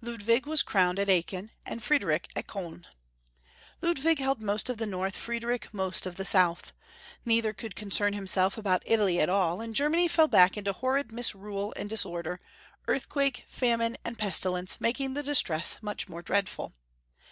Ludwig 0.00 0.46
was 0.46 0.64
crowned 0.64 0.98
at 0.98 1.08
Aachen, 1.08 1.52
and 1.64 1.80
Friedrich 1.80 2.28
at 2.34 2.48
Kohi. 2.48 2.82
Ludwig 3.80 4.18
held 4.18 4.42
most 4.42 4.68
of 4.68 4.78
the 4.78 4.84
north, 4.84 5.14
Friediich 5.14 5.72
most 5.72 6.06
of 6.06 6.16
the 6.16 6.24
south. 6.24 6.72
Neither 7.24 7.52
could 7.52 7.76
concern 7.76 8.12
himself 8.12 8.58
about 8.58 8.82
Italy 8.84 9.20
at 9.20 9.28
all, 9.28 9.60
and 9.60 9.76
Germany 9.76 10.08
fell 10.08 10.26
back 10.26 10.56
into 10.56 10.72
horrid 10.72 11.12
misrule 11.12 11.72
and 11.76 11.88
disorder, 11.88 12.40
earth 12.88 13.08
quake, 13.08 13.44
famine, 13.46 13.96
and 14.04 14.18
pestilence 14.18 14.80
making 14.80 15.14
the 15.14 15.22
distress 15.22 15.78
much 15.84 16.08
more 16.08 16.20
dreadful. 16.20 16.74